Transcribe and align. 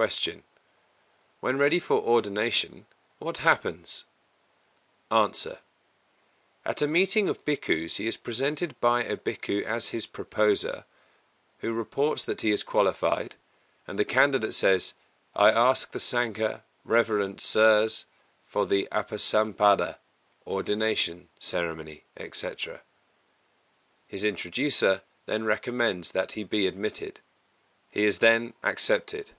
265. 0.00 0.32
Q. 0.32 0.44
When 1.40 1.58
ready 1.58 1.78
for 1.78 2.00
ordination 2.00 2.86
what 3.18 3.36
happens? 3.38 4.06
A. 5.10 5.30
At 6.64 6.80
a 6.80 6.86
meeting 6.88 7.28
of 7.28 7.44
Bhikkhus 7.44 7.96
he 7.98 8.06
is 8.06 8.16
presented 8.16 8.80
by 8.80 9.04
a 9.04 9.18
Bhikkhu 9.18 9.62
as 9.62 9.88
his 9.88 10.06
proposer, 10.06 10.86
who 11.58 11.74
reports 11.74 12.24
that 12.24 12.40
he 12.40 12.50
is 12.50 12.62
qualified, 12.62 13.34
and 13.86 13.98
the 13.98 14.06
candidate 14.06 14.54
says: 14.54 14.94
"I 15.36 15.50
ask 15.50 15.92
the 15.92 15.98
Sangha, 15.98 16.62
Reverend 16.82 17.42
Sirs, 17.42 18.06
for 18.46 18.64
the 18.64 18.88
Upasampada 18.90 19.98
(ordination) 20.46 21.28
ceremony, 21.38 22.04
etc." 22.16 22.80
His 24.06 24.24
introducer 24.24 25.02
then 25.26 25.44
recommends 25.44 26.12
that 26.12 26.32
he 26.32 26.42
be 26.42 26.66
admitted. 26.66 27.20
He 27.90 28.04
is 28.06 28.20
then 28.20 28.54
accepted. 28.62 29.32